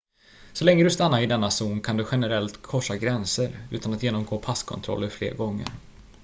[0.53, 4.37] så länge du stannar i denna zon kan du generellt korsa gränser utan att genomgå
[4.39, 5.67] passkontroller fler gånger